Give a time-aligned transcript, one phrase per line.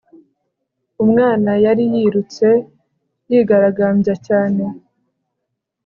[1.03, 2.47] umwana yari yirutse,
[3.29, 4.63] yigaragambya cyane